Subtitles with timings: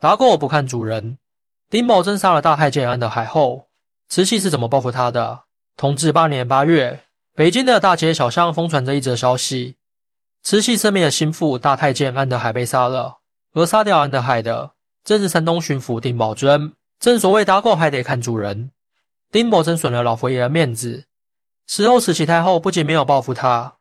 [0.00, 1.18] 打狗不看主人。
[1.68, 3.68] 丁宝桢杀了大太监安德海后，
[4.08, 5.42] 慈禧是怎么报复他的？
[5.76, 9.76] 同治八年八月，北京的大街小巷疯传着一则消息：
[10.42, 13.18] 慈禧生命的心腹大太监安德海被杀了。
[13.52, 14.70] 而杀掉安德海的，
[15.04, 16.72] 正是山东巡抚丁宝桢。
[16.98, 18.70] 正所谓打狗还得看主人，
[19.30, 21.04] 丁宝桢损了老佛爷的面子。
[21.66, 23.74] 事后，慈禧太后不仅没有报复他，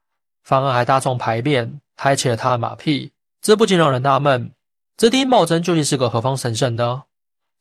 [0.43, 3.13] 反而还大众排便，拍起了他的马屁。
[3.41, 4.51] 这不禁让人纳闷：
[4.99, 7.03] 这丁宝桢究竟是个何方神圣呢？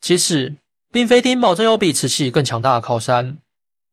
[0.00, 0.56] 其实，
[0.90, 3.38] 并非丁宝桢有比慈禧更强大的靠山，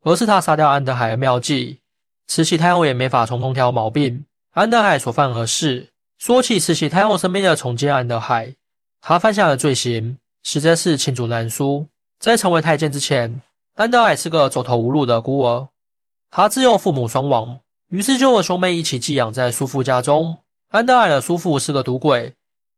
[0.01, 1.77] 而是他杀掉安德海的妙计。
[2.25, 4.25] 慈禧太后也没法从中挑毛病。
[4.53, 5.89] 安德海所犯何事？
[6.17, 8.55] 说起慈禧太后身边的宠姬安德海，
[8.99, 11.85] 他犯下的罪行实在是罄竹难书。
[12.17, 13.43] 在成为太监之前，
[13.75, 15.67] 安德海是个走投无路的孤儿，
[16.31, 20.39] 他自幼父母双亡，于是就和兄妹一起寄养在叔父家中。
[20.69, 22.33] 安德海的叔父是个赌鬼，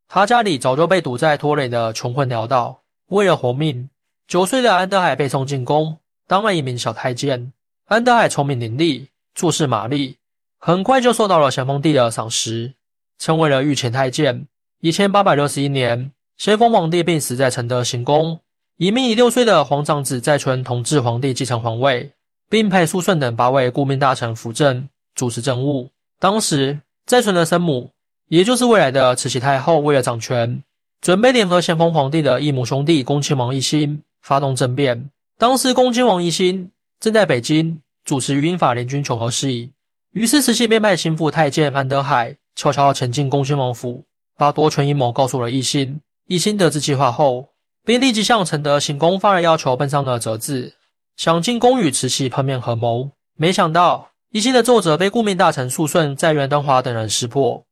[0.07, 2.81] 他家里早就被赌债拖累的穷困潦倒。
[3.07, 3.89] 为了活命，
[4.27, 7.51] 九岁的安德海被送进宫，当了一名小太监。
[7.85, 10.17] 安德海聪明伶俐，做事麻利，
[10.59, 12.73] 很快就受到了咸丰帝的赏识。
[13.19, 14.47] 成为了御前太监。
[14.79, 18.39] 一千八百六十一年，咸丰皇帝病死在承德行宫，
[18.77, 22.13] 一名六岁的皇长子载淳同治皇帝继承皇位，
[22.47, 25.89] 并派肃顺等八位顾命大臣辅政主持政务。
[26.19, 27.89] 当时，载淳的生母，
[28.29, 30.63] 也就是未来的慈禧太后，为了掌权，
[31.01, 35.09] 准备联合咸丰皇帝的异母兄弟恭亲王奕欣发动政变。
[35.37, 39.71] 当时，恭亲王奕欣正在北京主持余英法联军求和事宜，
[40.13, 42.35] 于是慈禧便派心腹太监安德海。
[42.57, 44.03] 悄悄潜进恭亲王府，
[44.35, 46.01] 把夺权阴谋告诉了奕欣。
[46.27, 47.49] 奕欣得知计划后，
[47.85, 50.73] 便立即向承德行宫发了要求，奔上了折子，
[51.15, 53.11] 想进宫与慈禧碰面合谋。
[53.37, 57.63] 没想到，奕欣的奏折被顾命大臣肃顺、在元登华等人识破。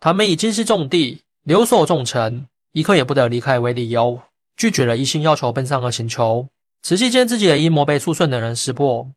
[0.00, 4.20] 他们以京师重地，留守重臣，一刻也不得离开为理由，
[4.56, 6.46] 拒绝了一心要求奔丧的请求。
[6.82, 9.10] 慈禧见自己的阴谋被肃顺等人识破，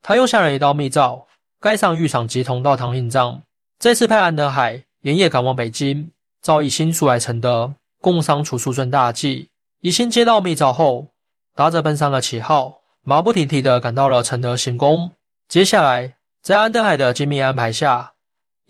[0.00, 1.26] 他又下了一道密诏，
[1.60, 3.42] 盖上御赏及同道堂印章。
[3.80, 9.48] 这次派安德海连夜赶往北京，召一心速来承德，共商除肃顺大计。
[9.80, 11.08] 一心接到密诏后，
[11.56, 15.10] 打着奔丧的旗号，马不停蹄地赶到了承德行宫。
[15.48, 18.11] 接下来，在安德海的精密安排下，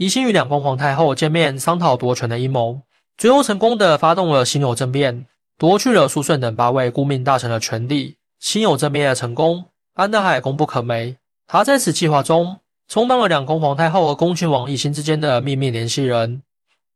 [0.02, 2.82] 奕欣与两宫皇太后见面，商讨夺权的阴谋，
[3.16, 5.26] 最后成功的发动了辛酉政变，
[5.56, 8.16] 夺去了肃顺等八位顾命大臣的权力。
[8.40, 11.16] 辛酉政变的成功，安德海功不可没。
[11.46, 12.58] 他在此计划中。
[12.88, 16.42] 充当了两宫皇太后和恭亲王奕欣之间的秘密联系人，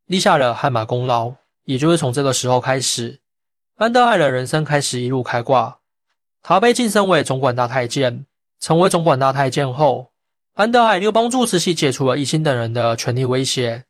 [0.06, 1.32] 立下了汗马功劳。
[1.64, 3.20] 也就是从这个时候开始，
[3.76, 5.78] 安德海的人生开始一路开挂。
[6.42, 8.26] 他被晋升为总管大太监。
[8.58, 10.10] 成为总管大太监后，
[10.56, 13.84] 安德海又帮助慈禧解除了奕欣等人的权力威胁。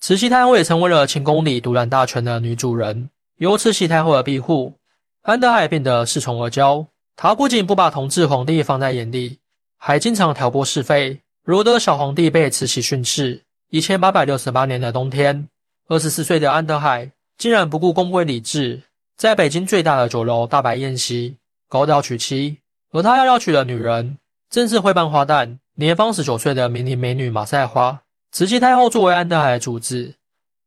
[0.00, 3.08] 慈禧太后也成为了寝宫里独揽大权的女主人。
[3.38, 4.74] 由慈禧太后的庇护，
[5.22, 6.84] 安德海变得恃宠而骄。
[7.14, 9.38] 他不仅不把同治皇帝放在眼里，
[9.78, 11.20] 还经常挑拨是非。
[11.44, 13.40] 如得小皇帝被慈禧训斥。
[13.70, 15.46] 一千八百六十八年的冬天，
[15.86, 18.82] 二十四岁的安德海竟然不顾宫规礼制，
[19.16, 21.36] 在北京最大的酒楼大摆宴席，
[21.68, 22.58] 高调娶妻。
[22.90, 24.18] 而他要要娶的女人，
[24.50, 28.02] 正是会办花旦、年方十九岁的名伶美女马赛花。
[28.30, 30.16] 慈禧太后作为安德海的主子，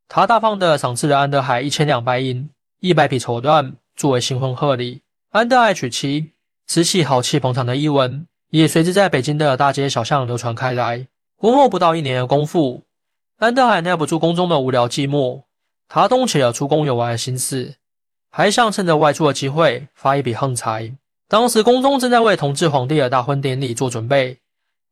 [0.08, 2.50] 她大方地赏赐了安德海一千两白银、
[2.80, 5.02] 一百匹绸缎作为新婚贺礼。
[5.30, 6.32] 安德海娶妻，
[6.66, 8.26] 慈禧豪气捧场的一文。
[8.50, 11.08] 也随之在北京的大街小巷流传开来。
[11.36, 12.82] 婚后不到一年的功夫，
[13.38, 15.42] 安德海耐不住宫中的无聊寂寞，
[15.88, 17.74] 他动起了出宫游玩的心思，
[18.30, 20.92] 还想趁着外出的机会发一笔横财。
[21.28, 24.38] 当时宫中正在为同治皇帝的大婚典礼做准备，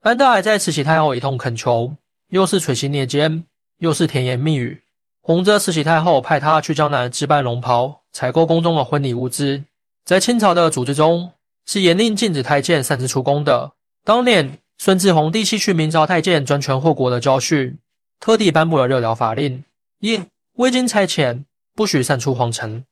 [0.05, 1.97] 安德海在慈禧太后一通恳求，
[2.29, 3.43] 又是垂心蹑肩，
[3.79, 4.83] 又是甜言蜜语，
[5.23, 9.65] 哄着慈禧太后派他去江南置办龙袍，采购宫中的婚礼物资。
[10.05, 11.33] 在清朝的组织中。
[11.67, 13.73] 是严令禁止太监擅自出宫的。
[14.05, 17.79] 当年顺治皇帝吸取明朝太监专权祸国的教训，
[18.21, 19.65] 特地颁布了热疗法令：
[20.01, 20.21] 一、
[20.57, 21.45] 未经差遣，
[21.75, 22.83] 不许擅出皇城；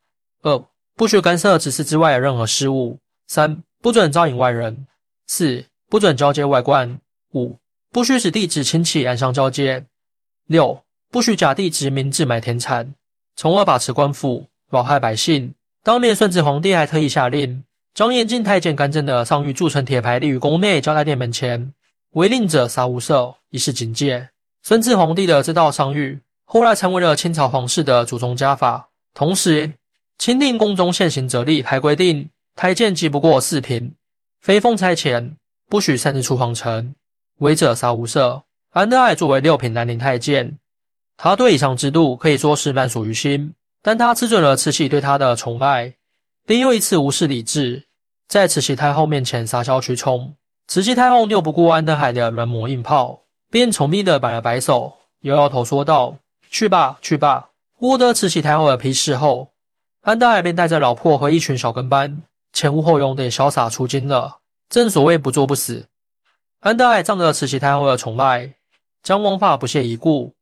[0.41, 0.65] 二、
[0.97, 4.75] 不许干涉指示之外的任何事务；三、不准招引外人；
[5.26, 6.97] 四、不准交接外官；
[7.34, 7.58] 五、
[7.90, 9.84] 不许使弟子亲戚暗相交接；
[10.46, 12.94] 六、不许假地殖民自买田产，
[13.37, 15.55] 从而把持官府，扰害百姓。
[15.82, 17.64] 当年顺治皇帝还特意下令。
[17.94, 21.75] 将严禁太监干政的上谕铸成铁牌，立于宫内交代殿门前，
[22.12, 24.31] 违令者杀无赦，以示警戒。
[24.62, 28.88] 顺治皇帝的这道上谕，后来成为了清朝皇室的祖宗家法。
[29.12, 29.75] 同时，
[30.17, 33.94] 钦定宫中现行则例还规定，太监既不过四品，
[34.40, 35.35] 非奉差遣，
[35.69, 36.94] 不许擅自出皇城，
[37.43, 38.43] 违者杀无赦。
[38.71, 40.59] 安德海作为六品兰陵太监，
[41.17, 43.53] 他对以上制度可以说是烂熟于心。
[43.83, 45.93] 但他吃准了慈禧对他的宠爱，
[46.47, 47.83] 并又一次无视理智，
[48.29, 50.37] 在慈禧太后面前撒娇取宠。
[50.69, 54.93] 慈禧太后拗不过安德海的软磨硬泡，便宠溺的摆了摆手，
[55.23, 56.17] 摇摇头说道
[56.49, 59.50] ：“去吧，去吧。”获得慈禧太后的批示后，
[60.03, 62.23] 安德海便带着老婆和一群小跟班，
[62.53, 64.38] 前呼后拥地潇洒出京了。
[64.69, 65.88] 正所谓不做不死。
[66.62, 68.55] 安德海仗着慈禧太后的宠爱，
[69.03, 70.32] 将王法不屑一顾，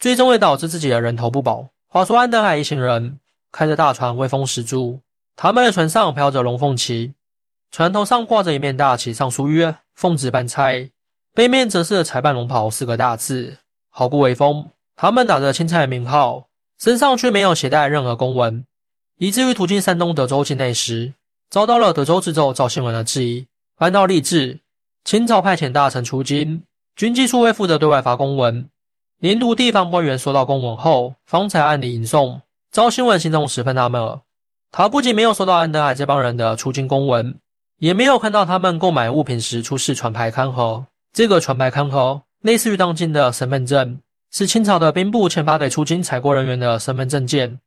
[0.00, 1.68] 最终会导致自己的人头不保。
[1.86, 3.20] 话说安德海一行人
[3.52, 5.00] 开着大船，威风十足。
[5.36, 7.14] 他们的船上飘着龙凤旗，
[7.70, 10.90] 船头上挂着一面大旗，上书曰“奉旨办差”，
[11.34, 13.56] 背面则是“裁办龙袍”四个大字，
[13.90, 14.70] 毫不威风。
[14.96, 16.48] 他们打着钦差的名号，
[16.80, 18.66] 身上却没有携带任何公文，
[19.18, 21.14] 以至于途经山东德州境内时，
[21.48, 23.46] 遭到了德州知州赵新文的质疑。
[23.76, 24.58] 按照例制，
[25.10, 26.62] 清朝派遣大臣出京，
[26.94, 28.68] 军机处会负责对外发公文，
[29.18, 32.40] 连读地方官员收到公文后，方才按理迎送。
[32.70, 34.20] 赵新文心中十分纳闷，
[34.70, 37.34] 他不仅没有收到安德海这帮人的出京公文，
[37.78, 40.86] 也没有看到他们购买物品时出示船牌刊盒。
[41.12, 43.98] 这个船牌刊盒类似于当今的身份证，
[44.30, 47.58] 是清朝的兵部签发给出京采购人员的身份证件。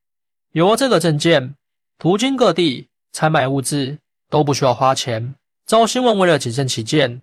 [0.54, 1.56] 有了这个证件，
[2.00, 3.98] 途经各地采买物资
[4.30, 5.36] 都不需要花钱。
[5.66, 7.22] 赵新文为了谨慎起见，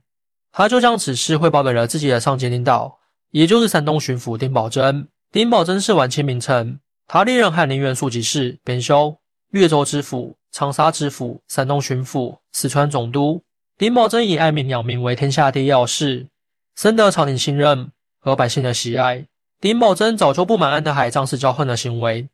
[0.53, 2.99] 他就将此事汇报给了自己的上级领导，
[3.31, 5.07] 也就是山东巡抚丁宝桢。
[5.31, 9.17] 丁宝桢是晚清名臣，他历任翰林院庶吉士、编修、
[9.51, 13.43] 越州知府、长沙知府、山东巡抚、四川总督。
[13.79, 16.27] 丁宝桢以爱民养民为天下第一要事，
[16.77, 19.27] 深得朝廷信任和百姓的喜爱。
[19.61, 22.29] 丁宝桢早就不满安德海仗势骄横的行为，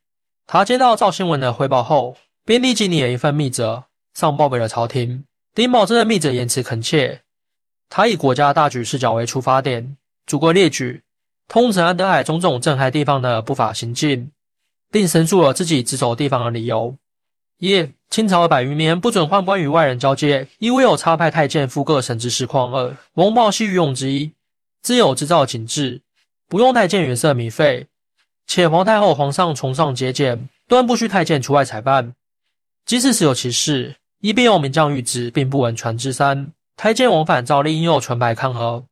[0.46, 3.84] 他接到赵新文的汇报后，便立即拟了一份密折
[4.14, 5.24] 上报给了朝廷。
[5.54, 7.22] 丁宝桢的密折言辞恳切，
[7.88, 9.96] 他以国家大局视角为出发点，
[10.26, 11.02] 逐个列举，
[11.48, 14.30] 通陈安德海种种震撼地方的不法行径，
[14.90, 16.96] 并申诉了自己直走地方的理由。
[17.58, 22.72] 一、清朝百余年不准宦官与外人交接，因为有差派太监赴各省之实况。
[22.74, 24.32] 二、蒙报系御用之一，
[24.82, 26.02] 自有制造警制，
[26.48, 27.86] 不用太监远涉米费，
[28.46, 32.14] 且皇太后、皇上崇尚节俭，断不许太监出外采办，
[32.84, 33.96] 即使是有其事。
[34.20, 38.84] 一边有名将谕旨，并不闻传之三太监往返，照例应有纯白看核，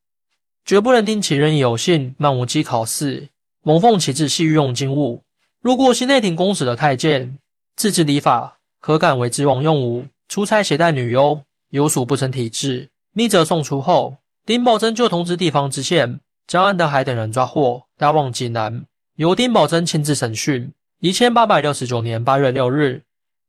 [0.65, 3.29] 绝不能听其人有信，漫无稽考试，
[3.63, 5.23] 蒙奉其制，系御用金物。
[5.61, 7.39] 如果西内廷公使的太监
[7.77, 10.07] 自知礼法，可敢为之王用武？
[10.29, 12.89] 出差携带女优，有属不成体制。
[13.13, 14.17] 密折送出后，
[14.47, 20.73] 丁宝桢就通知地方知县，将安德海等人抓获，押往济南，由丁宝桢亲自审讯。
[21.01, 23.03] 一千八百六十九年八月六日。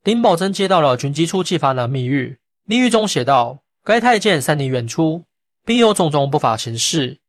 [0.04, 2.36] 丁宝桢接到了军机处寄发的密谕，
[2.66, 5.24] 密谕中写道：“该太监三年远出，
[5.64, 7.20] 并有种种不法行事，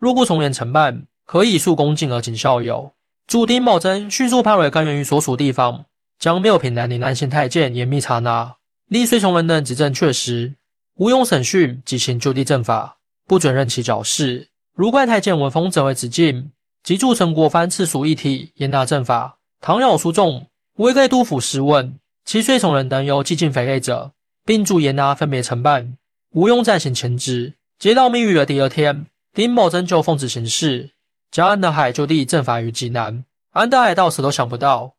[0.00, 2.92] 若不从严惩办，可以诉恭敬而警校友。”
[3.28, 5.84] 驻丁宝桢迅速派委官员于所属地方，
[6.18, 8.56] 将六品南宁安县太监严密查拿，
[8.88, 10.56] 立随从人等指证确实，
[10.96, 12.96] 无用审讯，即行就地正法，
[13.28, 14.48] 不准任其矫饰。
[14.74, 16.50] 如怪太监闻风则为止境，
[16.82, 19.38] 即助陈国藩赐属一体，严拿正法。
[19.60, 20.48] 倘有疏纵，
[20.78, 21.96] 未该督府试问。
[22.24, 24.10] 其随从人等有激进匪类者，
[24.44, 25.96] 并驻严拿分别承办，
[26.32, 27.54] 吴用暂行前职。
[27.78, 30.90] 接到密谕的第二天，丁宝桢就奉旨行事，
[31.30, 33.24] 将安德海就地正法于济南。
[33.50, 34.94] 安德海到死都想不到，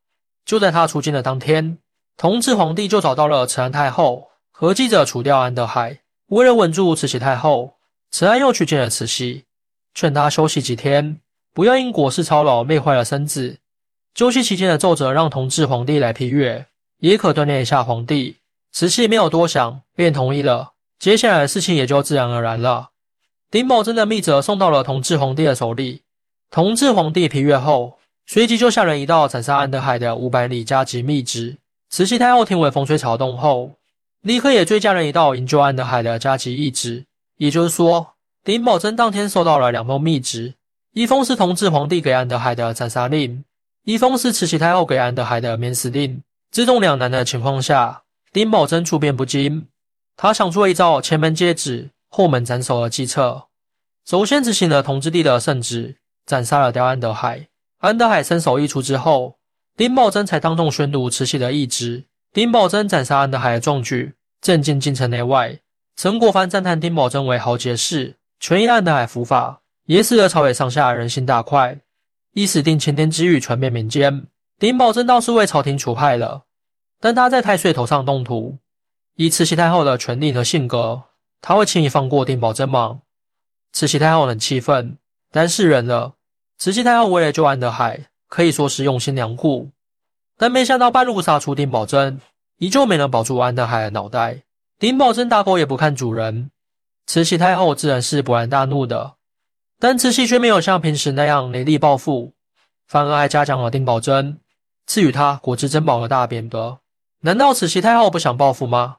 [0.46, 1.78] 就在他出京的当天，
[2.18, 6.00] 同治皇帝就找到了慈安太后，和记者除掉安德海。
[6.28, 7.76] 为了稳住慈禧太后，
[8.10, 9.46] 慈安又去见了慈禧，
[9.94, 11.22] 劝她休息几天，
[11.54, 13.60] 不要因国事操劳累坏了身子。
[14.16, 16.66] 休息期间的奏折让同治皇帝来批阅。
[17.00, 18.38] 也可锻炼一下皇帝。
[18.72, 20.74] 慈禧没有多想，便同意了。
[21.02, 22.92] 接下来的事情也就自然而然了。
[23.50, 26.04] 丁宝桢的密折送到了同治皇帝的手里。
[26.52, 31.58] 同治皇帝批阅后，随即就下人一道斩杀安德海的五百里加急密旨。
[31.90, 33.72] 慈禧太后听闻风吹草动后，
[34.22, 37.04] 立刻也追加人一道营救安德海的加急懿旨。
[37.38, 40.54] 也就是说，丁宝桢当天收到了两封密旨，
[40.94, 43.44] 一封是同治皇帝给安德海的斩杀令，
[43.86, 46.22] 一封是慈禧太后给安德海的免死令。
[46.52, 49.66] 自动两难的情况下，丁宝桢处变不惊。
[50.22, 53.48] 他想出了一招前门接旨、后门斩首的计策。
[54.06, 55.98] 首先执行了同治帝的圣旨，
[56.28, 57.48] 斩杀了刁安德海。
[57.80, 59.40] 安德海身首异处之后，
[59.76, 62.06] 丁宝桢才当众宣读慈禧的懿旨。
[62.32, 65.58] 丁宝桢斩杀安德海的壮举震惊京城内外。
[65.96, 71.80] 陈国藩赞叹丁宝桢为豪杰士，全因安德海伏法，也使得朝野上下人心大快。
[72.36, 74.28] 一死定乾天之谕传遍民间。
[74.60, 76.44] 丁宝桢倒是为朝廷除害了，
[77.00, 78.60] 但他在太岁头上动土。
[79.22, 81.04] 以慈禧太后的权力和性格，
[81.42, 83.02] 她会轻易放过丁宝桢吗？
[83.72, 84.98] 慈禧太后很气愤，
[85.32, 86.16] 但是忍了。
[86.58, 89.70] 慈禧太后为了救安德海，可以说是用心良苦。
[90.40, 92.20] 但没想到半路杀出丁宝珍，
[92.58, 94.42] 依旧没能保住安德海的脑袋。
[94.80, 96.50] 丁宝珍打狗也不看主人，
[97.06, 99.18] 慈禧太后自然是勃然大怒的，
[99.78, 102.34] 但慈禧却没有像平时那样雷厉报复，
[102.88, 104.40] 反而还嘉奖了丁宝珍，
[104.88, 106.80] 赐予他果汁珍宝的大匾额。
[107.20, 108.98] 难道慈禧太后不想报复吗？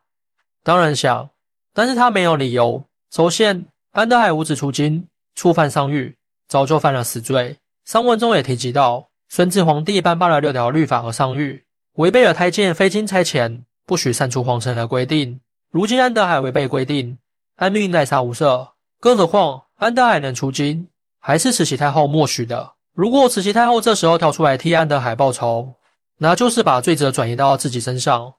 [0.65, 1.31] 当然想，
[1.75, 2.85] 但是他没有理由。
[3.11, 6.15] 首先，安德海五子出京，触犯上谕，
[6.49, 7.57] 早就犯了死罪。
[7.85, 11.63] 上文中也提及到，顺治皇帝颁发了六条律法和上谕，
[11.95, 15.41] 违背了太监非经差遣不许擅出皇城的规定。
[15.71, 17.19] 如今安德海违背规定，
[17.57, 18.69] 安命奈杀无赦。
[19.01, 20.87] 更何况安德海能出京，
[21.19, 22.75] 还是慈禧太后默许的。
[22.95, 25.75] 如果慈禧太后这时候跳出来替安德海报仇，
[26.19, 28.35] 那就是把罪责转移到自己身上。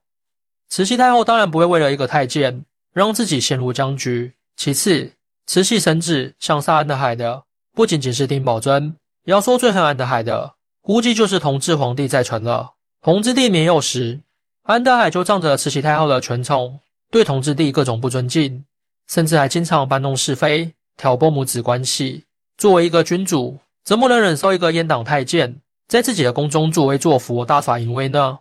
[0.70, 4.34] 慈禧太后当然不会为了一个太监让自己陷入僵局。
[4.55, 5.12] 其次，
[5.46, 7.43] 慈禧生子想杀安德海的
[7.74, 8.93] 不仅仅是丁宝桢，
[9.25, 12.74] 要说最恨安德海的，估计就是同治皇帝在臣了。
[13.01, 14.22] 同治帝年幼时，
[14.63, 16.79] 安德海就仗着慈禧太后的权宠，
[17.12, 18.63] 对同治帝各种不尊敬，
[19.10, 22.24] 甚至还经常搬弄是非，挑拨母子关系。
[22.58, 28.39] 作为一个君主，怎么能忍受一个阉党太监在自己的宫中作威作福、大耍淫威呢？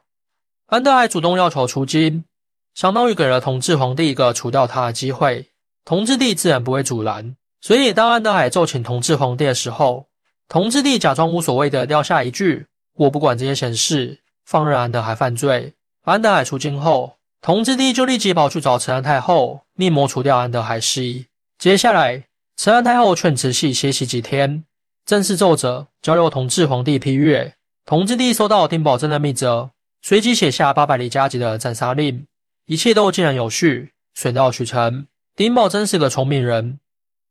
[0.73, 2.25] 安德海主动要求出京，
[2.73, 5.51] 相当于给了同治皇帝一个除掉他的机会。
[5.85, 10.07] 同治帝自然不会阻拦，所以当安德海奏请同治皇帝的时候，
[10.49, 12.65] 同治帝假装无所谓的撂下一句
[12.97, 15.75] ：“我不管这些闲事，放任安德海犯罪。”
[16.07, 21.27] 安德海出京后，同治帝就立即跑去找慈安太后，密谋除掉安德海事宜。
[21.59, 22.25] 接下来，
[22.57, 24.65] 慈安太后劝慈禧歇息几天，
[25.05, 27.53] 正式奏折交由同治皇帝批阅。
[27.85, 29.69] 同治帝收到丁宝桢的密折，
[30.05, 32.27] 随即写下八百里加急的斩杀令，
[32.67, 35.07] 一切都井然有序，水到渠成。
[35.37, 36.81] 丁宝桢是个聪明人，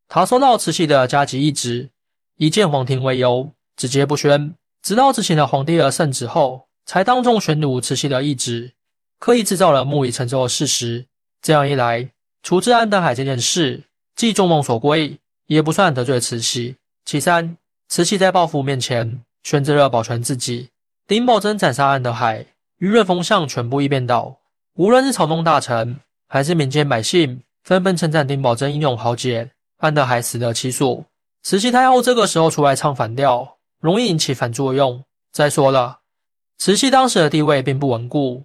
[0.08, 1.90] 他收到慈禧的加急懿旨，
[2.38, 8.72] 以见皇庭为由，直接不宣，直到执行了皇帝的圣旨后，才当众宣读慈禧的懿旨，
[9.18, 11.04] 刻意制造了木已成舟的事实。
[11.42, 12.08] 这样一来，
[12.42, 13.82] 处置安德海这件事
[14.16, 16.76] 既众望所归，也不算得罪慈禧。
[17.04, 20.70] 其三，慈禧在报复面前选择了保全自己。
[21.06, 22.46] 丁宝桢斩杀安德海，
[22.82, 24.38] 舆论风向全部一边倒，
[24.74, 27.40] 无论是朝中大臣还是民间百姓。
[27.62, 29.48] 纷纷称赞丁宝桢英勇豪杰，
[29.78, 31.04] 安德海死得其所。
[31.44, 35.04] 慈禧太后这个时候出来唱反调，容易引起反作用。
[35.30, 36.00] 再说了，
[36.58, 38.42] 慈禧当时的地位并不稳固，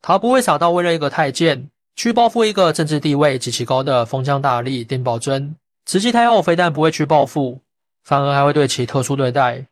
[0.00, 5.54] 她不会傻到为了一个太监去报复一个政治地位极其高的封疆大吏丁宝桢。
[5.84, 7.60] 慈禧太后非但不会去报复，
[8.04, 9.66] 反而还会对其特殊对待，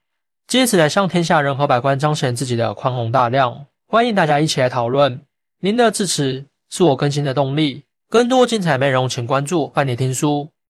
[0.47, 3.65] 借此来向天下人和百官彰显自己的宽宏大量。
[3.95, 5.21] 欢迎大家一起来讨论，
[5.61, 7.85] 您的支持是我更新的动力。
[8.09, 10.51] 更多精彩内容，请关注伴你听书。